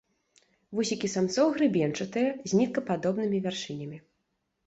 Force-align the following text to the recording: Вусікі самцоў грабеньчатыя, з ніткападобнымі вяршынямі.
Вусікі 0.77 1.09
самцоў 1.15 1.47
грабеньчатыя, 1.57 2.31
з 2.53 2.61
ніткападобнымі 2.61 3.43
вяршынямі. 3.47 3.97